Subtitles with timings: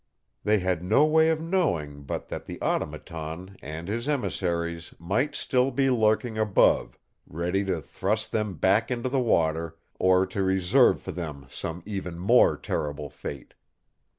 [0.43, 5.69] They had no way of knowing but that the Automaton and his emissaries might still
[5.69, 11.11] be lurking above, ready to thrust them back into the water or to reserve for
[11.11, 13.53] them some even more terrible fate.